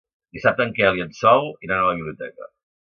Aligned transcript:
Dissabte 0.37 0.65
en 0.69 0.73
Quel 0.79 0.97
i 1.01 1.05
en 1.05 1.13
Sol 1.19 1.47
iran 1.69 1.77
a 1.79 1.87
la 1.93 2.01
biblioteca. 2.03 2.53